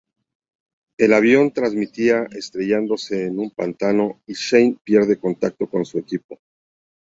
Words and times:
El 0.97 1.13
avión 1.13 1.51
termina 1.51 2.25
estrellándose 2.31 3.27
en 3.27 3.37
un 3.37 3.51
pantano 3.51 4.19
y 4.25 4.33
Shane 4.33 4.79
pierde 4.83 5.19
contacto 5.19 5.67
con 5.69 5.85
su 5.85 5.99
equipo. 5.99 6.39